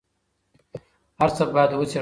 [1.19, 1.89] هر څه باید وڅېړل سي.